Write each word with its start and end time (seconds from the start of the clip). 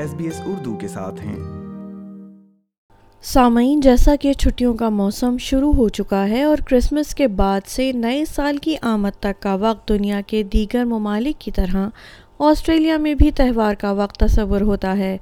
S 0.00 0.14
B 0.14 0.24
S 0.24 0.40
Urdu 0.46 0.74
کے 0.74 0.88
ساتھ 0.88 1.26
ہیں۔ 1.26 1.36
سامعین، 3.22 3.80
جیسا 3.80 4.16
کہ 4.20 4.32
چھٹیوں 4.32 4.74
کا 4.74 4.88
موسم 4.88 5.36
شروع 5.38 5.72
ہو 5.72 5.88
چکا 5.88 6.28
ہے 6.28 6.42
اور 6.42 6.56
کرسمس 6.56 7.14
کے 7.14 7.28
بعد 7.28 7.60
سے 7.66 7.92
نئے 7.92 8.24
سال 8.24 8.56
کی 8.56 8.74
آمد 8.82 9.20
تک 9.20 9.42
کا 9.42 9.54
وقت 9.54 9.88
دنیا 9.88 10.20
کے 10.26 10.42
دیگر 10.42 10.84
ممالک 10.84 11.40
کی 11.40 11.50
طرح 11.50 11.88
آسٹریلیا 12.38 12.96
میں 12.96 13.14
بھی 13.14 13.30
تہوار 13.30 13.74
کا 13.74 13.92
وقت 13.92 14.16
تصور 14.20 14.60
ہوتا 14.60 14.96
ہے۔ 14.98 15.16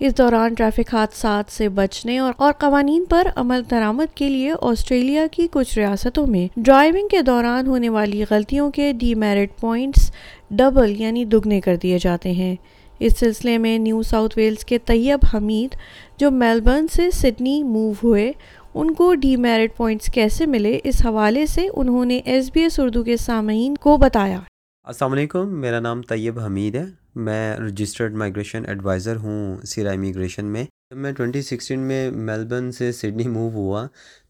اس 0.00 0.18
دوران 0.18 0.54
ٹریفک 0.54 0.94
حادثات 0.94 1.52
سے 1.52 1.68
بچنے 1.68 2.18
اور 2.18 2.32
قوانین 2.58 3.04
پر 3.08 3.28
عمل 3.36 3.62
درآمد 3.70 4.16
کے 4.16 4.28
لیے 4.28 4.52
آسٹریلیا 4.60 5.26
کی 5.32 5.48
کچھ 5.50 5.78
ریاستوں 5.78 6.26
میں 6.26 6.48
ڈرائیونگ 6.56 7.08
کے 7.08 7.22
دوران 7.22 7.66
ہونے 7.66 7.88
والی 7.88 8.24
غلطیوں 8.30 8.70
کے 8.70 8.92
ڈی 8.92 9.14
میرٹ 9.14 9.60
پوائنٹس 9.60 10.12
ڈبل 10.50 11.00
یعنی 11.00 11.24
دگنے 11.24 11.60
کر 11.60 11.76
دیے 11.76 11.98
جاتے 12.00 12.32
ہیں۔ 12.32 12.56
اس 12.98 13.18
سلسلے 13.18 13.58
میں 13.58 13.78
نیو 13.78 14.02
ساؤتھ 14.02 14.38
ویلز 14.38 14.64
کے 14.64 14.78
طیب 14.78 15.18
حمید 15.34 15.76
جو 16.18 16.30
میلبرن 16.30 16.86
سے 16.88 17.10
سڈنی 17.10 17.62
موو 17.62 17.92
ہوئے، 18.02 18.32
ان 18.74 18.94
کو 18.94 19.14
ڈی 19.14 19.36
میرٹ 19.36 19.76
پوائنٹس 19.76 20.06
کیسے 20.06 20.46
ملے؟ 20.46 20.80
اس 20.84 21.06
حوالے 21.06 21.46
سے 21.46 21.68
انہوں 21.76 22.04
نے 22.04 22.20
ایس 22.24 22.50
بی 22.54 22.60
ایس 22.60 22.80
اردو 22.80 23.04
کے 23.04 23.16
سامعین 23.16 23.74
کو 23.74 23.96
بتایا۔ 23.96 24.40
السلام 24.84 25.12
علیکم، 25.12 25.60
میرا 25.60 25.80
نام 25.80 26.02
طیب 26.02 26.40
حمید 26.40 26.74
ہے۔ 26.74 26.84
میں 27.14 27.56
رجسٹرڈ 27.56 28.14
مائگریشن 28.14 28.62
ایڈوائزر 28.66 29.16
ہوں 29.16 29.56
سیرا 29.66 29.90
امیگریشن 29.90 30.44
میں۔ 30.44 30.64
جب 30.64 30.96
میں 30.96 31.12
ٹوئنٹی 31.12 31.42
سکسٹین 31.42 31.80
میں 31.80 32.10
میلبرن 32.10 32.72
سے 32.72 32.92
سڈنی 32.92 33.28
موو 33.28 33.50
ہوا۔ 33.50 33.86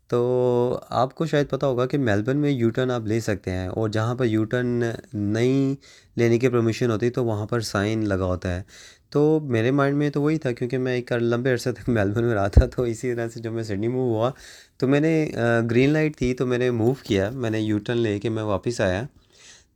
تو 0.08 0.78
آپ 0.88 1.14
کو 1.14 1.26
شاید 1.26 1.48
پتہ 1.50 1.66
ہوگا 1.66 1.86
کہ 1.86 1.98
میلبرن 1.98 2.36
میں 2.36 2.50
یو 2.50 2.70
ٹرن 2.70 2.90
آپ 2.90 3.06
لے 3.06 3.20
سکتے 3.20 3.50
ہیں 3.50 3.68
اور 3.68 3.88
جہاں 3.88 4.14
پر 4.14 4.24
یو 4.24 4.44
ٹرن 4.44 4.82
نہیں 5.12 5.74
لینے 6.16 6.38
کی 6.38 6.48
پرمیشن 6.48 6.90
ہوتی 6.90 7.10
تو 7.10 7.24
وہاں 7.24 7.46
پر 7.46 7.60
سائن 7.60 8.08
لگا 8.08 8.24
ہوتا 8.24 8.56
ہے۔ 8.56 8.62
تو 9.10 9.40
میرے 9.42 9.70
مائنڈ 9.70 9.96
میں 9.96 10.10
تو 10.10 10.22
وہی 10.22 10.38
تھا 10.38 10.52
کیونکہ 10.52 10.78
میں 10.78 10.94
ایک 10.94 11.12
لمبے 11.12 11.52
عرصے 11.52 11.72
تک 11.72 11.88
میلبرن 11.88 12.24
میں 12.24 12.34
رہا 12.34 12.48
تھا 12.48 12.66
تو 12.66 12.82
اسی 12.82 13.14
طرح 13.14 13.28
سے 13.28 13.40
جب 13.40 13.52
میں 13.52 13.62
سڈنی 13.62 13.88
موو 13.88 14.14
ہوا 14.14 14.30
تو 14.76 14.88
میں 14.88 15.00
نے 15.00 15.30
گرین 15.70 15.90
لائٹ 15.90 16.16
تھی 16.16 16.34
تو 16.34 16.46
میں 16.46 16.58
نے 16.58 16.70
موو 16.70 16.94
کیا، 17.02 17.30
میں 17.30 17.50
نے 17.50 17.60
یو 17.60 17.78
ٹرن 17.78 17.98
لے 17.98 18.18
کے 18.20 18.28
میں 18.28 18.42
واپس 18.42 18.80
آیا۔ 18.80 19.02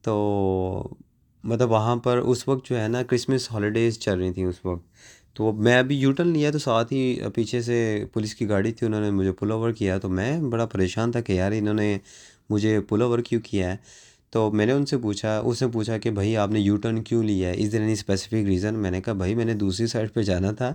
تو 0.03 0.89
مطلب 1.45 1.71
وہاں 1.71 1.97
پر 1.97 2.19
اس 2.19 2.49
وقت 2.49 2.69
جو 2.69 2.81
ہے 2.81 2.89
نا 2.89 3.03
کرسمس 3.03 3.51
ہالیڈیز 3.53 3.99
چل 3.99 4.19
رہی 4.19 4.33
تھیں 4.33 4.45
اس 4.45 4.65
وقت۔ 4.65 4.87
تو 5.39 5.53
میں 5.53 5.79
ابھی 5.79 5.97
یو 5.97 6.13
ٹرن 6.13 6.29
لیا 6.29 6.51
تو 6.51 6.59
ساتھ 6.59 6.93
ہی 6.93 7.21
پیچھے 7.35 7.63
سے 7.63 8.05
پولیس 8.13 8.35
کی 8.35 8.49
گاڑی 8.49 8.73
تھی، 8.73 8.87
انہوں 8.87 9.01
نے 9.01 9.11
مجھے 9.11 9.33
پل 9.33 9.51
اوور 9.51 9.73
کیا۔ 9.73 9.99
تو 9.99 10.09
میں 10.09 10.41
بڑا 10.41 10.67
پریشان 10.67 11.13
تھا 11.13 11.21
کہ 11.21 11.33
یار 11.33 11.53
انہوں 11.53 11.75
نے 11.75 11.99
مجھے 12.51 12.81
پل 12.81 13.03
اوور 13.03 13.19
کیوں 13.19 13.41
کیا 13.41 13.71
ہے؟ 13.71 13.77
تو 14.31 14.51
میں 14.51 14.67
نے 14.67 14.73
ان 14.73 14.87
سے 14.87 14.99
پوچھا، 14.99 15.39
اس 15.39 15.63
نے 15.63 15.69
پوچھا 15.69 15.99
کہ 15.99 16.11
بھائی 16.11 16.37
آپ 16.37 16.51
نے 16.51 16.61
یو 16.61 16.77
ٹرن 16.77 17.03
کیوں 17.03 17.23
لیا 17.23 17.49
ہے؟ 17.49 17.55
Is 17.55 17.73
there 17.73 17.81
any 17.81 17.93
specific 17.93 18.35
reason 18.35 18.75
میں 18.75 18.91
نے 18.91 19.01
کہا، 19.01 19.13
بھائی 19.13 19.35
میں 19.35 19.45
نے 19.45 19.55
دوسری 19.55 19.87
سائڈ 19.87 20.13
پہ 20.13 20.23
جانا 20.23 20.53
تھا۔ 20.53 20.75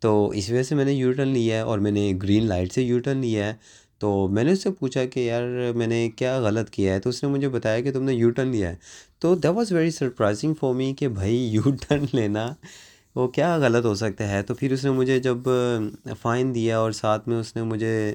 تو 0.00 0.28
اس 0.28 0.50
وجہ 0.50 0.62
سے 0.62 0.74
میں 0.74 0.84
نے 0.84 0.92
یو 0.92 1.12
ٹرن 1.12 1.28
لیا 1.28 1.56
ہے 1.56 1.60
اور 1.60 1.78
میں 1.78 1.90
نے 1.90 2.12
گرین 2.22 2.46
لائٹ 2.46 2.72
سے 2.72 2.82
یو 2.82 2.98
ٹرن 2.98 3.18
لیا 3.18 3.46
ہے۔ 3.46 3.54
تو 3.98 4.28
میں 4.28 4.44
نے 4.44 4.52
اس 4.52 4.62
سے 4.62 4.70
پوچھا 4.70 5.04
کہ 5.04 5.20
یار 5.20 5.72
میں 5.76 5.86
نے 5.86 6.10
کیا 6.16 6.40
غلط 6.40 6.70
کیا 6.70 6.94
ہے؟ 6.94 7.00
تو 7.00 7.10
اس 7.10 7.24
نے 7.24 7.30
مجھے 7.30 7.48
بتایا 7.48 7.80
کہ 7.80 7.92
تم 7.92 8.02
نے 8.04 8.14
یو 8.14 8.30
ٹرن 8.30 8.48
لیا 8.48 8.70
ہے۔ 8.70 8.76
تو 9.18 9.34
that 9.34 9.50
was 9.50 9.72
very 9.72 9.90
surprising 9.90 10.54
for 10.54 10.74
me 10.74 10.94
کہ 10.98 11.08
بھائی 11.08 11.36
یو 11.52 11.62
ٹرن 11.62 12.04
لینا 12.12 12.54
وہ 13.18 13.26
کیا 13.28 13.56
غلط 13.58 13.84
ہو 13.84 13.94
سکتا 13.94 14.28
ہے؟ 14.30 14.42
تو 14.42 14.54
پھر 14.54 14.72
اس 14.72 14.84
نے 14.84 14.90
مجھے 14.90 15.18
جب 15.20 15.48
فائن 16.22 16.54
دیا 16.54 16.78
اور 16.78 16.92
ساتھ 16.92 17.28
میں 17.28 17.38
اس 17.38 17.54
نے 17.56 17.62
مجھے 17.62 18.14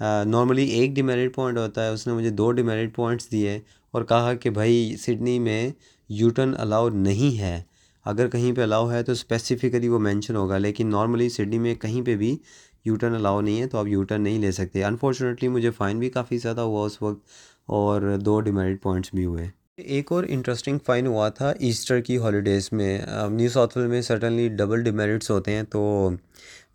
نارملی 0.00 0.64
ایک 0.70 0.94
ڈیمیرٹ 0.94 1.34
پوائنٹ 1.34 1.58
ہوتا 1.58 1.84
ہے، 1.84 1.90
اس 1.90 2.06
نے 2.06 2.12
مجھے 2.12 2.30
دو 2.30 2.50
ڈیمیرٹ 2.52 2.94
پوائنٹس 2.96 3.30
دیے 3.32 3.58
اور 3.94 4.02
کہا 4.02 4.34
کہ 4.34 4.50
بھائی 4.50 4.96
سڈنی 5.00 5.38
میں 5.38 5.70
یو 6.10 6.28
ٹرن 6.30 6.54
الاؤ 6.58 6.88
نہیں 6.88 7.38
ہے۔ 7.38 7.62
اگر 8.06 8.28
کہیں 8.28 8.52
پہ 8.52 8.62
الاؤ 8.62 8.90
ہے 8.90 9.02
تو 9.02 9.12
اسپیسیفکلی 9.12 9.88
وہ 9.88 9.98
مینشن 9.98 10.36
ہوگا، 10.36 10.58
لیکن 10.58 10.90
نارملی 10.90 11.28
سڈنی 11.28 11.58
میں 11.58 11.74
کہیں 11.74 12.00
پہ 12.06 12.16
بھی 12.16 12.36
یو 12.84 12.96
ٹرن 12.96 13.14
الاؤ 13.14 13.40
نہیں 13.40 13.60
ہے، 13.60 13.66
تو 13.66 13.78
آپ 13.78 13.86
یو 13.86 14.02
ٹرن 14.04 14.22
نہیں 14.22 14.38
لے 14.38 14.52
سکتے۔ 14.52 14.84
انفارچونیٹلی 14.84 15.48
مجھے 15.48 15.70
فائن 15.70 15.98
بھی 15.98 16.10
کافی 16.10 16.38
زیادہ 16.38 16.60
ہوا 16.60 16.84
اس 16.86 17.00
وقت 17.02 17.26
اور 17.66 18.16
دو 18.20 18.40
ڈیمیرٹ 18.40 18.82
پوائنٹس 18.82 19.14
بھی 19.14 19.24
ہوئے۔ 19.24 19.48
ایک 19.78 20.10
اور 20.12 20.24
انٹرسٹنگ 20.28 20.78
فائن 20.86 21.06
ہوا 21.06 21.28
تھا 21.28 21.48
ایسٹر 21.58 22.00
کی 22.00 22.16
ہالیڈیز 22.18 22.68
میں۔ 22.72 22.98
نیو 23.30 23.48
ساؤتھ 23.50 23.76
ویل 23.78 23.86
میں 23.88 24.00
سٹنلی 24.02 24.48
ڈبل 24.58 24.82
ڈیمیرٹس 24.84 25.30
ہوتے 25.30 25.52
ہیں۔ 25.52 25.62
تو 25.70 26.10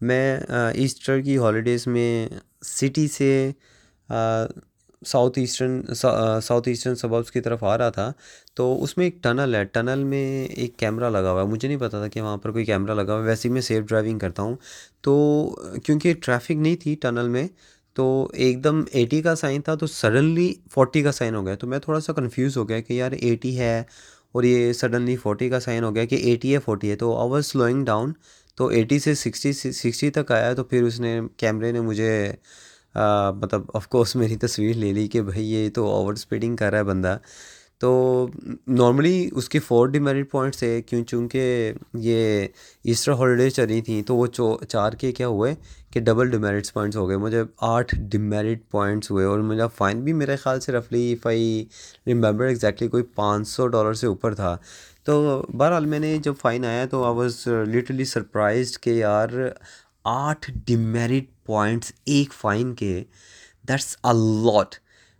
میں 0.09 0.37
ایسٹر 0.73 1.21
کی 1.21 1.37
ہالیڈیز 1.37 1.85
میں 1.87 2.27
سٹی 2.65 3.07
سے 3.07 3.29
south 5.07 5.39
eastern 5.39 5.81
south 6.43 6.67
eastern 6.69 6.95
suburbs 6.95 7.31
کی 7.31 7.41
طرف 7.41 7.63
آ 7.63 7.77
رہا 7.77 7.89
تھا۔ 7.89 8.11
تو 8.55 8.83
اس 8.83 8.97
میں 8.97 9.05
ایک 9.05 9.21
ٹنل 9.23 9.55
ہے۔ 9.55 9.63
ٹنل 9.65 10.03
میں 10.03 10.47
ایک 10.47 10.77
کیمرہ 10.79 11.09
لگا 11.09 11.31
ہوا 11.31 11.41
ہے۔ 11.41 11.47
مجھے 11.47 11.67
نہیں 11.67 11.77
پتا 11.77 11.99
تھا 11.99 12.07
کہ 12.07 12.21
وہاں 12.21 12.37
پر 12.37 12.51
کوئی 12.51 12.65
کیمرہ 12.65 12.93
لگا 12.95 13.13
ہوا 13.13 13.21
ہے۔ 13.21 13.27
ویسے 13.27 13.47
ہی 13.47 13.53
میں 13.53 13.61
سیف 13.61 13.83
ڈرائیونگ 13.85 14.19
کرتا 14.19 14.43
ہوں۔ 14.43 14.55
تو 15.01 15.13
کیونکہ 15.83 16.13
ٹریفک 16.21 16.51
نہیں 16.51 16.75
تھی 16.75 16.95
ٹنل 17.01 17.27
میں 17.27 17.47
تو 17.99 18.05
ایک 18.33 18.63
دم 18.63 18.83
ایٹی 18.91 19.21
کا 19.21 19.35
سائن 19.35 19.61
تھا 19.61 19.75
تو 19.75 19.87
سڈنلی 19.87 20.53
فورٹی 20.71 21.01
کا 21.03 21.11
سائن 21.11 21.35
ہو 21.35 21.45
گیا 21.45 21.55
تو 21.55 21.67
میں 21.67 21.79
تھوڑا 21.79 21.99
سا 21.99 22.13
کنفیوز 22.13 22.57
ہو 22.57 22.67
گیا 22.69 22.79
کہ 22.79 22.93
یار 22.93 23.11
ایٹی 23.11 23.57
ہے 23.59 23.83
اور 24.31 24.43
یہ 24.43 24.73
سڈنلی 24.73 25.15
فورٹی 25.15 25.49
کا 25.49 25.59
سائن 25.59 25.83
ہو 25.83 25.95
گیا 25.95 26.05
کہ 26.05 26.15
ایٹی 26.15 26.53
ہے 26.53 26.59
فورٹی 26.59 26.91
ہے 26.91 26.95
تو 26.95 27.15
آئی 27.17 27.29
واز 27.29 27.45
سلوئنگ 27.45 27.85
ڈاؤن 27.85 28.11
تو 28.57 28.67
ایٹی 28.67 28.99
سے 28.99 29.13
سکسٹی 29.15 29.51
سکسٹی 29.53 30.09
تک 30.09 30.31
آیا 30.31 30.53
تو 30.53 30.63
پھر 30.63 30.83
اس 30.83 30.99
نے 30.99 31.19
کیمرے 31.37 31.71
نے 31.71 31.81
مجھے 31.81 32.11
مطلب 33.41 33.61
آف 33.73 33.87
کورس 33.87 34.15
میری 34.15 34.35
تصویر 34.37 34.75
لے 34.75 34.91
لی 34.93 35.07
کہ 35.07 35.21
بھائی 35.21 35.45
یہ 35.51 35.69
تو 35.69 35.87
اوور 35.87 36.13
اسپیڈنگ 36.13 36.55
کر 36.55 36.69
رہا 36.71 36.79
ہے 36.79 36.83
بندہ۔ 36.83 37.17
تو 37.81 38.27
نارملی 38.67 39.29
اس 39.35 39.47
کی 39.49 39.59
فور 39.59 39.87
ڈیمیرٹ 39.89 40.29
پوائنٹس 40.31 40.63
ہے 40.63 40.81
کیوں 40.87 41.03
چونکہ 41.07 41.73
یہ 41.93 42.47
ایسٹر 42.85 43.11
ہالیڈیز 43.19 43.53
چل 43.55 43.65
رہی 43.67 43.81
تھیں، 43.81 44.01
تو 44.07 44.15
وہ 44.15 44.25
چار 44.69 44.93
کے 44.99 45.11
کیا 45.11 45.27
ہوئے 45.27 45.53
کہ 45.91 45.99
ڈبل 45.99 46.29
ڈیمیرٹس 46.31 46.73
پوائنٹس 46.73 46.97
ہو 46.97 47.07
گئے۔ 47.09 47.17
مجھے 47.17 47.43
آٹھ 47.67 47.95
ڈیمیرٹ 48.11 48.69
پوائنٹس 48.71 49.11
ہوئے 49.11 49.25
اور 49.25 49.39
میرا 49.49 49.67
فائن 49.77 50.01
بھی 50.03 50.13
میرے 50.13 50.35
خیال 50.43 50.59
سے 50.61 50.71
رفلی 50.71 51.15
فائی 51.23 51.63
ریمبر 52.07 52.45
ایگزیکٹلی 52.45 52.87
کوئی 52.87 53.03
پانچ 53.15 53.47
سو 53.47 53.67
ڈالر 53.67 53.93
سے 54.01 54.07
اوپر 54.07 54.35
تھا۔ 54.35 54.55
تو 55.05 55.41
بہرحال 55.57 55.85
میں 55.85 55.99
نے 55.99 56.17
جب 56.23 56.33
فائن 56.41 56.65
آیا 56.65 56.85
تو 56.91 57.03
آئی 57.03 57.15
واز 57.17 57.47
لٹرلی 57.73 58.05
سرپرائزڈ 58.05 58.77
کہ 58.83 58.89
یار 58.89 59.29
آٹھ 60.05 60.51
ڈیمیرٹ 60.65 61.25
پوائنٹس 61.45 61.91
ایک 62.05 62.33
فائن 62.33 62.73
کے 62.75 63.03
دیٹس 63.67 63.95
لاٹ 64.45 64.75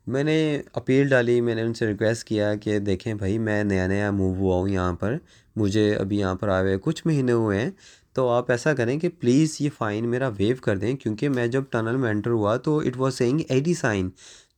میں 0.10 0.24
نے 0.24 0.62
اپیل 0.74 1.10
ڈالی، 1.10 1.40
میں 1.42 1.56
نے 1.56 1.62
ان 1.62 1.74
سے 1.74 1.88
ریکویسٹ 1.88 2.28
کیا 2.28 2.54
کہ 2.56 2.78
دیکھیں 2.80 3.14
بھائی، 3.14 3.38
میں 3.38 3.64
نیا 3.64 3.88
نیا 3.88 4.10
موو 4.12 4.34
ہوا 4.36 4.56
ہوں 4.56 4.70
یہاں 4.70 4.94
پر، 4.94 5.16
مجھے 5.56 5.94
ابھی 5.96 6.20
یہاں 6.20 6.36
پر 6.36 6.50
آئے 6.50 6.64
ہوئے 6.64 6.78
کچھ 6.82 7.06
مہینے 7.08 7.32
ہوئے 7.32 7.60
ہیں، 7.62 7.70
تو 8.14 8.28
آپ 8.30 8.52
ایسا 8.52 8.74
کریں 8.74 8.98
کہ 9.00 9.10
پلیز 9.20 9.56
یہ 9.60 9.70
فائن 9.78 10.10
میرا 10.10 10.30
ویو 10.38 10.56
کر 10.62 10.78
دیں، 10.78 10.96
کیونکہ 10.96 11.30
میں 11.30 11.48
جب 11.48 11.64
ٹنل 11.72 11.96
میں 11.96 12.10
انٹر 12.10 12.32
ہوا 12.32 12.56
تو 12.58 12.78
it 12.80 12.98
was 12.98 13.18
saying 13.18 13.40
eighty 13.50 13.74
sign 13.74 14.10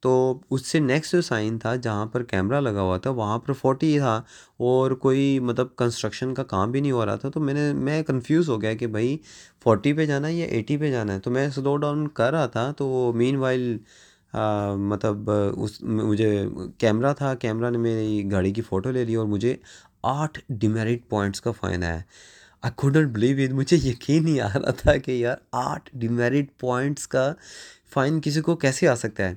تو 0.01 0.11
اس 0.49 0.65
سے 0.65 0.79
نیکسٹ 0.79 1.11
جو 1.11 1.21
سائن 1.21 1.57
تھا 1.59 1.75
جہاں 1.75 2.05
پر 2.05 2.23
کیمرہ 2.23 2.61
لگا 2.61 2.81
ہوا 2.81 2.97
تھا، 2.97 3.09
وہاں 3.09 3.37
پر 3.39 3.53
فورٹی 3.53 3.97
تھا، 3.99 4.15
اور 4.59 4.91
کوئی 4.91 5.39
مطلب 5.39 5.75
کنسٹرکشن 5.77 6.33
کا 6.33 6.43
کام 6.43 6.71
بھی 6.71 6.81
نہیں 6.81 6.91
ہو 6.91 7.05
رہا 7.05 7.15
تھا، 7.15 7.29
تو 7.29 7.39
میں 7.39 7.53
نے، 7.53 7.71
میں 7.73 8.01
کنفیوز 8.03 8.49
ہو 8.49 8.61
گیا 8.61 8.73
کہ 8.73 8.87
بھائی 8.87 9.17
فورٹی 9.63 9.93
پہ 9.93 10.05
جانا 10.05 10.27
ہے 10.27 10.33
یا 10.33 10.45
ایٹی 10.45 10.77
پہ 10.77 10.91
جانا 10.91 11.13
ہے، 11.13 11.19
تو 11.19 11.31
میں 11.31 11.47
سلو 11.49 11.75
ڈاؤن 11.77 12.07
کر 12.07 12.31
رہا 12.31 12.45
تھا، 12.45 12.71
تو 12.77 13.11
مین 13.15 13.35
وائل 13.35 13.77
مطلب 14.33 15.29
اس، 15.31 15.81
مجھے 15.81 16.45
کیمرہ 16.77 17.13
تھا، 17.13 17.33
کیمرہ 17.35 17.69
نے 17.69 17.77
میری 17.77 18.31
گاڑی 18.31 18.51
کی 18.51 18.61
فوٹو 18.61 18.91
لے 18.91 19.03
لی 19.05 19.15
اور 19.15 19.25
مجھے 19.27 19.55
آٹھ 20.03 20.39
ڈیمیرٹ 20.49 21.09
پوائنٹس 21.09 21.41
کا 21.41 21.51
فائن 21.51 21.83
آیا 21.83 21.99
آئی 22.61 22.71
کوڈنٹ 22.75 23.11
بلیو 23.13 23.43
اٹ 23.43 23.53
مجھے 23.53 23.77
یقین 23.77 24.23
نہیں 24.23 24.39
آ 24.39 24.47
رہا 24.55 24.71
تھا 24.71 24.95
کہ 24.97 25.11
یار 25.11 25.37
آٹھ 25.51 25.89
ڈیمیرٹ 25.93 26.59
پوائنٹس 26.59 27.07
کا 27.07 27.31
فائن 27.93 28.19
کسی 28.21 28.41
کو 28.41 28.55
کیسے 28.55 28.87
آ 28.87 28.95
سکتا 28.95 29.29
ہے۔ 29.29 29.33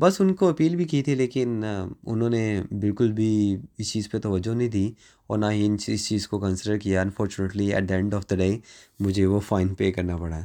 بس 0.00 0.20
ان 0.20 0.32
کو 0.34 0.48
اپیل 0.48 0.76
بھی 0.76 0.84
کی 0.84 1.02
تھی، 1.02 1.14
لیکن 1.14 1.62
انہوں 1.64 2.30
نے 2.30 2.62
بالکل 2.70 3.12
بھی 3.12 3.56
اس 3.78 3.92
چیز 3.92 4.10
پہ 4.10 4.18
توجہ 4.18 4.54
نہیں 4.54 4.68
دی 4.68 4.90
اور 5.26 5.38
نہ 5.38 5.46
ہی 5.50 5.66
ان 5.66 5.76
اس 5.88 6.08
چیز 6.08 6.28
کو 6.28 6.38
کنسیڈر 6.38 6.78
کیا۔ 6.78 7.02
Unfortunately 7.02 7.72
at 7.74 7.88
the 7.88 7.94
end 7.94 8.14
of 8.14 8.28
the 8.30 8.36
day 8.36 8.50
مجھے 9.00 9.26
وہ 9.26 9.40
فائن 9.40 9.74
پے 9.74 9.92
کرنا 9.92 10.16
پڑا۔ 10.16 10.36
ہے 10.36 10.44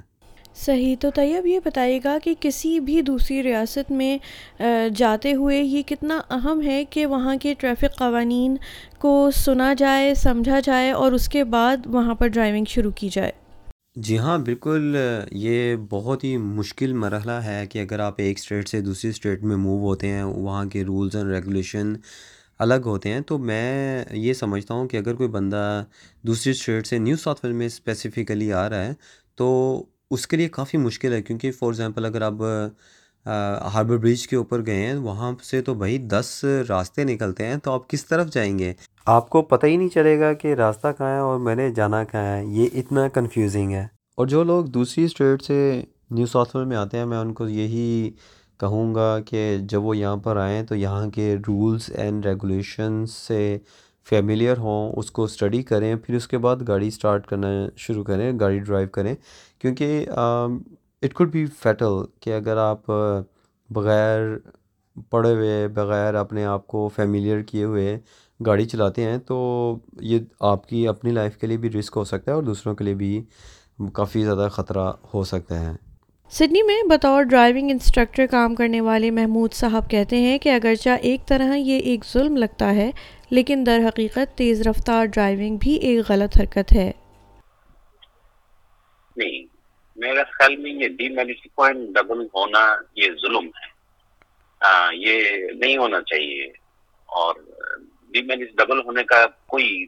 صحیح. 0.57 0.95
تو 0.99 1.09
طیب 1.15 1.45
یہ 1.45 1.59
بتائیے 1.65 1.99
گا 2.03 2.17
کہ 2.23 2.33
کسی 2.39 2.79
بھی 2.79 3.01
دوسری 3.01 3.41
ریاست 3.43 3.91
میں 3.91 4.17
جاتے 4.95 5.33
ہوئے 5.33 5.61
یہ 5.61 5.81
کتنا 5.87 6.19
اہم 6.29 6.61
ہے 6.61 6.83
کہ 6.85 7.05
وہاں 7.05 7.35
کے 7.41 7.53
ٹریفک 7.59 7.97
قوانین 7.97 8.55
کو 8.99 9.29
سنا 9.35 9.73
جائے، 9.77 10.13
سمجھا 10.15 10.59
جائے 10.63 10.91
اور 10.91 11.11
اس 11.11 11.27
کے 11.29 11.43
بعد 11.43 11.85
وہاں 11.87 12.15
پر 12.15 12.27
ڈرائیونگ 12.27 12.65
شروع 12.69 12.91
کی 12.95 13.09
جائے؟ 13.11 13.31
جی 13.97 14.17
ہاں 14.17 14.37
بالکل. 14.37 14.95
یہ 15.33 15.75
بہت 15.89 16.23
ہی 16.23 16.35
مشکل 16.37 16.93
مرحلہ 16.93 17.39
ہے 17.43 17.65
کہ 17.69 17.81
اگر 17.81 17.99
آپ 17.99 18.15
ایک 18.17 18.37
اسٹیٹ 18.39 18.69
سے 18.69 18.81
دوسری 18.81 19.09
اسٹیٹ 19.09 19.43
میں 19.43 19.55
موو 19.57 19.87
ہوتے 19.87 20.07
ہیں، 20.07 20.23
وہاں 20.23 20.65
کے 20.65 20.83
رولز 20.85 21.15
اینڈ 21.15 21.31
ریگولیشن 21.31 21.93
الگ 22.59 22.85
ہوتے 22.85 23.13
ہیں. 23.13 23.21
تو 23.21 23.37
میں 23.37 24.03
یہ 24.13 24.33
سمجھتا 24.33 24.73
ہوں 24.73 24.87
کہ 24.87 24.97
اگر 24.97 25.15
کوئی 25.15 25.29
بندہ 25.29 25.83
دوسری 26.27 26.51
اسٹیٹ 26.51 26.87
سے 26.87 26.97
نیو 26.97 27.17
ساؤتھ 27.17 27.39
ویل 27.43 27.53
میں 27.53 27.65
اسپیسیفکلی 27.65 28.51
آ 28.53 28.67
رہا 28.69 28.85
ہے، 28.85 28.93
تو 29.35 29.83
اس 30.11 30.27
کے 30.27 30.37
لیے 30.37 30.49
کافی 30.49 30.77
مشکل 30.77 31.13
ہے 31.13 31.21
کیونکہ 31.21 31.51
فار 31.51 31.67
ایگزامپل 31.67 32.05
اگر 32.05 32.21
آپ 32.21 32.33
ہاربر 33.73 33.97
برج 33.97 34.27
کے 34.27 34.35
اوپر 34.35 34.65
گئے 34.65 34.75
ہیں 34.75 34.93
وہاں 34.93 35.31
سے 35.43 35.61
تو 35.61 35.73
بھائی 35.73 35.97
دس 35.97 36.45
راستے 36.69 37.03
نکلتے 37.03 37.45
ہیں 37.45 37.55
تو 37.55 37.71
آپ 37.71 37.89
کس 37.89 38.05
طرف 38.05 38.29
جائیں 38.29 38.59
گے؟ 38.59 38.73
آپ 39.05 39.29
کو 39.29 39.41
پتہ 39.41 39.65
ہی 39.65 39.77
نہیں 39.77 39.89
چلے 39.89 40.19
گا 40.19 40.33
کہ 40.33 40.53
راستہ 40.53 40.87
کہاں 40.97 41.13
ہے 41.13 41.17
اور 41.17 41.39
میں 41.39 41.55
نے 41.55 41.69
جانا 41.69 42.03
کہاں 42.03 42.23
ہے 42.23 42.45
یہ 42.45 42.67
اتنا 42.73 43.07
کنفیوزنگ 43.07 43.71
ہے۔ 43.71 43.87
اور 44.15 44.27
جو 44.27 44.43
لوگ 44.43 44.65
دوسری 44.65 45.03
اسٹیٹ 45.03 45.43
سے 45.43 45.83
نیو 46.11 46.25
ساؤتھ 46.25 46.55
ویل 46.55 46.65
میں 46.65 46.77
آتے 46.77 46.97
ہیں 46.97 47.05
میں 47.05 47.17
ان 47.17 47.33
کو 47.33 47.49
یہی 47.49 48.11
کہوں 48.59 48.95
گا 48.95 49.19
کہ 49.19 49.57
جب 49.61 49.83
وہ 49.83 49.97
یہاں 49.97 50.17
پر 50.17 50.37
آئیں 50.37 50.63
تو 50.63 50.75
یہاں 50.75 51.09
کے 51.09 51.35
رولس 51.47 51.89
اینڈ 51.95 52.25
ریگولیشنس 52.25 53.11
سے 53.11 53.57
فیملیئر 54.09 54.57
ہوں، 54.57 54.91
اس 54.97 55.11
کو 55.11 55.23
اسٹڈی 55.23 55.61
کریں، 55.63 55.95
پھر 55.95 56.15
اس 56.15 56.27
کے 56.27 56.37
بعد 56.37 56.67
گاڑی 56.67 56.87
اسٹارٹ 56.87 57.25
کرنا 57.27 57.47
شروع 57.77 58.03
کریں، 58.03 58.31
گاڑی 58.39 58.59
ڈرائیو 58.59 58.87
کریں۔ 58.93 59.13
کیونکہ 59.59 60.05
اٹ 60.09 61.13
کوڈ 61.13 61.31
بی 61.31 61.45
فیٹل 61.63 62.03
کہ 62.21 62.33
اگر 62.35 62.57
آپ 62.57 62.91
بغیر 63.69 64.37
پڑھے 65.09 65.33
ہوئے، 65.33 65.67
بغیر 65.67 66.15
اپنے 66.15 66.45
آپ 66.45 66.67
کو 66.67 66.87
فیملیئر 66.95 67.41
کیے 67.41 67.63
ہوئے 67.63 67.99
گاڑی 68.39 68.65
چلاتے 68.65 69.03
ہیں، 69.03 69.17
تو 69.17 69.35
یہ 70.01 70.19
آپ 70.49 70.67
کی 70.69 70.87
اپنی 70.87 71.11
لائف 71.11 71.37
کے 71.37 71.47
لیے 71.47 71.57
بھی 71.57 71.69
رسک 71.69 71.97
ہو 71.97 72.03
سکتا 72.03 72.31
ہے 72.31 72.35
اور 72.35 72.43
دوسروں 72.43 72.75
کے 72.75 72.83
لیے 72.83 72.93
بھی 72.93 73.21
کافی 73.93 74.23
زیادہ 74.23 74.47
خطرہ 74.51 74.91
ہو 75.13 75.23
سکتا 75.23 75.59
ہے۔ 75.59 75.75
سڈنی 76.31 76.61
میں 76.63 76.81
بطور 76.89 77.23
ڈرائیونگ 77.23 77.69
انسٹرکٹر 77.71 78.25
کام 78.31 78.55
کرنے 78.55 78.81
والے 78.81 79.11
محمود 79.11 79.53
صاحب 79.53 79.89
کہتے 79.89 80.17
ہیں 80.17 80.37
کہ 80.37 80.49
اگرچہ 80.49 80.97
ایک 81.01 81.27
طرح 81.27 81.55
یہ 81.55 81.79
ایک 81.79 82.05
ظلم 82.13 82.37
لگتا 82.37 82.73
ہے 82.75 82.89
لیکن 83.29 83.63
در 83.65 83.79
حقیقت 83.87 84.37
تیز 84.37 84.67
رفتار 84.67 85.05
ڈرائیونگ 85.05 85.57
بھی 85.57 85.75
ایک 85.75 86.05
غلط 86.09 86.37
حرکت 86.41 86.73
ہے۔ 86.75 86.91
نہیں 89.15 89.45
میرے 89.95 90.23
خیال 90.23 90.55
میں 90.55 90.71
یہ 90.71 90.87
ڈی 90.87 91.09
میڈیسی 91.09 91.49
پوائنٹ 91.49 91.95
ڈبل 91.95 92.25
ہونا 92.25 92.75
یہ 92.95 93.11
ظلم 93.21 93.45
ہے۔ 93.45 93.65
آ, 94.59 94.89
یہ 94.93 95.21
نہیں 95.51 95.77
ہونا 95.77 96.01
چاہیے۔ 96.01 96.45
اور 97.05 97.35
ڈی 98.11 98.21
میڈیسی 98.21 98.51
ڈبل 98.51 98.79
ہونے 98.79 99.03
کا 99.03 99.25
کوئی 99.47 99.85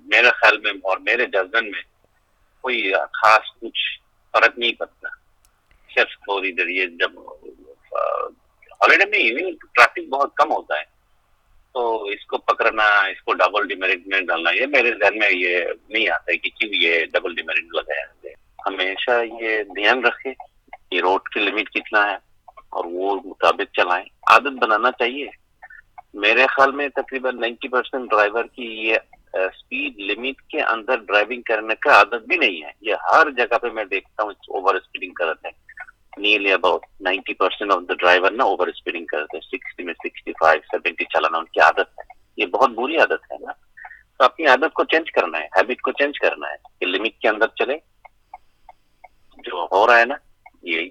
میرے 0.00 0.30
خیال 0.30 0.58
میں 0.58 0.70
اور 0.70 0.98
میرے 0.98 1.26
جذبن 1.26 1.70
میں 1.70 1.82
کوئی 2.60 2.92
خاص 2.92 3.42
کچھ 3.60 4.00
فرق 4.32 4.58
نہیں 4.58 4.72
پڑتا۔ 4.72 5.08
صرف 5.94 6.08
تھوڑی 6.08 6.52
دیر 6.52 6.66
یہ 6.66 6.86
جب 6.86 7.10
ہالیڈے 8.72 9.04
میں 9.10 9.18
ایوننگ 9.18 9.56
ٹریفک 9.74 10.08
بہت 10.08 10.34
کم 10.34 10.52
ہوتا 10.52 10.78
ہے۔ 10.78 10.99
تو 11.74 12.04
اس 12.04 12.26
کو 12.26 12.38
پکڑنا 12.38 12.82
اس 12.82 13.22
کو 13.22 13.34
ڈبل 13.34 13.68
ڈیمیرٹ 13.68 13.98
میں 14.06 14.20
ڈالنا، 14.20 14.50
یہ 14.50 14.66
میرے 14.66 14.90
ذہن 14.90 15.18
میں 15.18 15.30
یہ 15.32 15.58
نہیں 15.88 16.08
آتا 16.08 16.32
ہے 16.32 16.36
کہ 16.36 16.50
کیوں 16.50 16.70
یہ 16.74 17.04
ڈبل 17.12 17.34
ڈیمیرٹ 17.34 17.74
لگایا 17.74 18.06
جائے 18.22 18.34
ہمیشہ 18.66 19.42
یہ 19.44 19.62
دھیان 19.62 20.04
رکھے 20.04 20.32
کہ 20.90 21.00
روڈ 21.00 21.20
کی 21.34 21.40
لمٹ 21.40 21.70
کتنا 21.70 22.10
ہے 22.10 22.16
اور 22.70 22.84
وہ 22.84 23.20
مطابق 23.24 23.76
چلائیں۔ 23.76 24.04
عادت 24.30 24.52
بنانا 24.62 24.90
چاہیے۔ 24.92 25.28
میرے 26.14 26.46
خیال 26.46 26.72
میں 26.72 26.88
تقریباً 26.88 27.40
نائنٹی 27.40 27.68
پرسینٹ 27.68 28.10
ڈرائیور 28.10 28.44
کی 28.44 28.62
یہ 28.62 28.96
اسپیڈ 29.32 29.98
لمٹ 29.98 30.42
کے 30.42 30.60
اندر 30.60 30.96
ڈرائیونگ 30.96 31.42
کرنے 31.42 31.74
کا 31.74 31.92
عادت 31.92 32.26
بھی 32.28 32.36
نہیں 32.36 32.62
ہے۔ 32.62 32.70
یہ 32.80 32.94
ہر 33.12 33.30
جگہ 33.30 33.58
پہ 33.58 33.66
میں 33.66 33.84
دیکھتا 33.84 34.22
ہوں 34.22 34.30
اوور 34.30 34.74
اسپیڈنگ 34.74 35.12
کرتے 35.12 35.48
ہیں۔ 35.48 35.58
Nearly 36.16 36.52
about 36.52 36.86
ninety 37.00 37.34
percent 37.34 37.72
of 37.72 37.82
the 37.88 37.94
driver 37.94 38.30
نا 38.30 38.44
اوور 38.44 38.66
اسپیڈنگ 38.66 39.06
کرتے 39.06 39.36
ہیں۔ 39.36 39.48
سکسٹی 39.48 39.82
میں 39.82 39.94
سکسٹی 39.94 40.32
فائیو 40.32 40.60
سیونٹی 40.70 41.04
چلانا، 41.04 41.38
ان 41.38 41.44
کی 41.44 41.60
عادت 41.60 41.78
ہے۔ 41.78 42.02
یہ 42.36 42.46
بہت 42.46 42.70
بری 42.70 42.96
عادت 42.96 43.32
ہے 43.32 43.36
نا۔ 43.40 43.52
تو 44.18 44.24
اپنی 44.24 44.46
عادت 44.46 44.72
کو 44.72 44.84
چینج 44.84 45.12
کرنا 45.12 45.38
ہے 45.38 45.44
ہیبٹ 45.44 45.80
کو 45.80 45.92
چینج 45.92 46.18
کرنا 46.18 46.48
ہے 46.48 46.56
کہ 46.80 46.86
لمٹ 46.86 47.18
کے 47.18 47.28
اندر 47.28 47.46
چلے۔ 47.48 47.76
جو 49.38 49.66
ہو 49.72 49.86
رہا 49.86 50.00
ہے 50.00 50.04
نا، 50.04 50.14
یہی۔ 50.62 50.88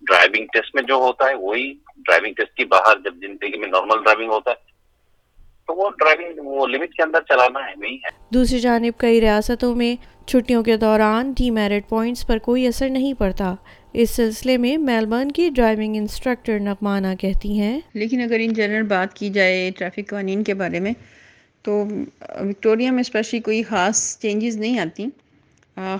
ڈرائیونگ 0.00 0.46
ٹیسٹ 0.46 0.74
میں 0.74 0.82
جو 0.82 0.94
ہوتا 0.94 1.28
ہے، 1.28 1.34
وہی 1.34 1.72
ڈرائیونگ 1.96 2.34
ٹیسٹ 2.34 2.56
کی 2.56 2.64
باہر 2.64 2.98
جب 3.04 3.14
زندگی 3.14 3.58
میں 3.58 3.68
نارمل 3.68 4.02
ڈرائیونگ 4.02 4.30
ہوتا 4.30 4.50
ہے۔ 4.50 4.68
تو 5.66 5.74
وہ 5.74 5.90
ڈرائیونگ 5.90 6.46
وہ 6.46 6.66
لمٹ 6.66 6.94
کے 6.94 7.02
اندر 7.02 7.20
چلانا 7.28 7.66
ہے 7.66 7.74
نہیں 7.76 7.96
ہے۔ 7.96 8.08
دوسری 8.34 8.60
جانب، 8.60 8.98
کئی 8.98 9.20
ریاستوں 9.20 9.74
میں 9.74 10.18
چھٹیوں 10.28 10.62
کے 10.62 10.76
دوران 10.76 11.32
ڈی 11.32 11.50
میرٹ 11.50 11.88
پوائنٹس 11.88 12.26
پر 12.26 12.38
کوئی 12.38 12.66
اثر 12.66 12.88
نہیں 12.88 13.14
پڑتا۔ 13.14 13.54
اس 14.00 14.10
سلسلے 14.10 14.56
میں 14.56 14.76
میلبرن 14.78 15.30
کی 15.32 15.48
ڈرائیونگ 15.54 15.96
انسٹرکٹر 15.96 16.58
نقمانہ 16.62 17.06
کہتی 17.20 17.58
ہیں۔ 17.60 17.78
لیکن 17.94 18.20
اگر 18.20 18.40
ان 18.40 18.52
جنرل 18.52 18.82
بات 18.88 19.14
کی 19.14 19.30
جائے 19.30 19.70
ٹریفک 19.78 20.08
قوانین 20.10 20.44
کے 20.44 20.54
بارے 20.54 20.80
میں، 20.80 20.92
تو 21.64 21.72
وکٹوریا 22.40 22.90
میں 22.90 23.00
اسپیشلی 23.00 23.40
کوئی 23.40 23.62
خاص 23.62 24.02
چینجز 24.20 24.56
نہیں 24.56 24.78
آتی۔ 24.78 25.06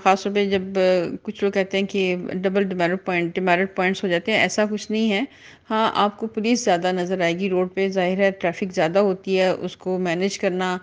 خاص 0.03 0.23
طور 0.23 0.31
پہ 0.35 0.45
جب 0.49 0.79
کچھ 1.23 1.43
لوگ 1.43 1.51
کہتے 1.51 1.79
ہیں 1.79 1.85
کہ 1.87 2.15
double 2.33 2.63
demerit 2.69 3.05
point, 3.05 3.35
demerit 3.35 3.75
points 3.75 4.03
ہو 4.03 4.09
جاتے 4.09 4.31
ہیں، 4.31 4.39
ایسا 4.39 4.65
کچھ 4.71 4.89
نہیں 4.91 5.11
ہے۔ 5.11 5.21
ہاں 5.69 5.91
آپ 5.95 6.17
کو 6.19 6.27
پولیس 6.27 6.63
زیادہ 6.65 6.91
نظر 6.91 7.21
آئے 7.21 7.37
گی، 7.39 7.49
روڈ 7.49 7.73
پہ 7.73 7.87
ظاہر 7.89 8.19
ہے 8.19 8.31
ٹریفک 8.41 8.73
زیادہ 8.75 8.99
ہوتی 9.09 9.39
ہے، 9.39 9.49
اس 9.49 9.77
کو 9.77 9.97
مینیج 9.99 10.39
کرنا، 10.39 10.77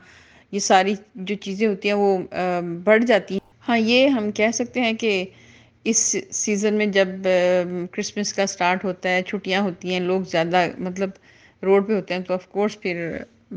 یہ 0.52 0.58
ساری 0.58 0.94
جو 1.14 1.34
چیزیں 1.34 1.66
ہوتی 1.66 1.88
ہیں، 1.88 1.96
وہ 1.96 2.16
بڑھ 2.84 3.04
جاتی 3.04 3.34
ہیں۔ 3.34 3.48
ہاں 3.68 3.78
یہ 3.78 4.06
ہم 4.08 4.30
کہہ 4.30 4.50
سکتے 4.54 4.80
ہیں 4.80 4.92
کہ 4.92 5.24
اس 5.90 6.16
سیزن 6.30 6.74
میں 6.74 6.86
جب 6.86 7.08
کرسمس 7.92 8.32
کا 8.32 8.46
سٹارٹ 8.46 8.84
ہوتا 8.84 9.08
ہے، 9.08 9.22
چھٹیاں 9.22 9.60
ہوتی 9.60 9.92
ہیں، 9.92 10.00
لوگ 10.00 10.22
زیادہ 10.30 10.66
مطلب 10.78 11.10
روڈ 11.62 11.86
پہ 11.88 11.92
ہوتے 11.92 12.14
ہیں، 12.14 12.20
تو 12.20 12.34
آف 12.34 12.46
کورس 12.48 12.80
پھر 12.80 12.96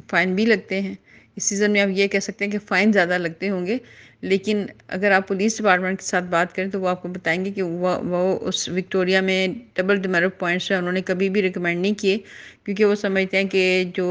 فائن 0.09 0.35
بھی 0.35 0.45
لگتے 0.45 0.81
ہیں۔ 0.81 0.93
اس 1.35 1.43
سیزن 1.43 1.71
میں 1.71 1.81
آپ 1.81 1.89
یہ 1.95 2.07
کہہ 2.07 2.19
سکتے 2.19 2.45
ہیں 2.45 2.51
کہ 2.51 2.57
فائن 2.67 2.91
زیادہ 2.93 3.17
لگتے 3.17 3.49
ہوں 3.49 3.65
گے۔ 3.65 3.77
لیکن 4.21 4.65
اگر 4.87 5.11
آپ 5.11 5.27
پولیس 5.27 5.57
ڈپارٹمنٹ 5.57 5.99
کے 5.99 6.05
ساتھ 6.05 6.25
بات 6.29 6.55
کریں 6.55 6.69
تو 6.69 6.81
وہ 6.81 6.87
آپ 6.89 7.01
کو 7.01 7.07
بتائیں 7.07 7.43
گے 7.45 7.51
کہ 7.51 7.61
وہ 7.61 7.95
وہ 8.03 8.39
اس 8.47 8.67
وکٹوریا 8.69 9.21
میں 9.21 9.47
ڈبل 9.73 10.01
ڈیمیرٹ 10.01 10.39
پوائنٹس 10.39 10.71
ہیں۔ 10.71 10.77
انہوں 10.77 10.91
نے 10.91 11.01
کبھی 11.01 11.29
بھی 11.29 11.41
ریکمینڈ 11.41 11.81
نہیں 11.81 11.93
کیے، 11.93 12.17
کیونکہ 12.63 12.85
وہ 12.85 12.95
سمجھتے 12.95 13.37
ہیں 13.37 13.47
کہ 13.49 13.83
جو 13.95 14.09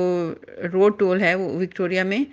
روڈ 0.72 0.98
ٹول 0.98 1.20
ہے 1.20 1.34
وہ 1.34 1.48
وکٹوریا 1.60 2.04
میں، 2.04 2.24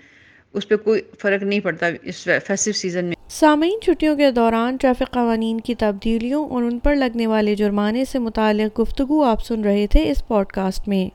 اس 0.54 0.68
پہ 0.68 0.76
کوئی 0.78 1.02
فرق 1.20 1.44
نہیں 1.44 1.60
پڑتا 1.60 1.90
اس 2.04 2.28
فیسٹو 2.48 2.72
سیزن 2.72 3.06
میں۔ 3.06 3.14
سامعین 3.30 3.81
چھٹیوں 3.81 4.16
کے 4.16 4.31
دوران 4.31 4.75
ٹریفک 4.77 5.13
قوانین 5.13 5.62
کی 5.62 5.75
تبدیلیوں 5.75 6.50
اور 6.50 6.63
ان 6.63 6.80
پر 6.80 6.95
لگنے 6.95 7.27
والے 7.27 7.56
جرمانے 7.56 8.06
سے 8.06 8.19
متعلق 8.19 8.80
گفتگو 8.81 9.24
آپ 9.24 9.45
سن 9.45 9.62
رہے 9.62 9.88
تھے 9.88 10.12
اس 10.12 10.27
پوڈ 10.27 10.45
کاسٹ 10.45 10.88
میں۔ 10.88 11.10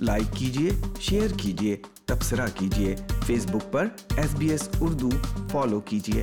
لائک 0.00 0.36
کیجیے 0.36 0.70
شیئر 1.00 1.28
کیجیے 1.36 1.76
تبصرہ 2.06 2.46
کیجیے 2.58 2.96
فیس 3.26 3.46
بک 3.46 3.72
پر 3.72 3.86
S 4.16 4.34
B 4.34 4.48
S 4.48 4.68
Urdu 4.80 5.10
follow 5.52 5.80
کیجیے 5.80 6.22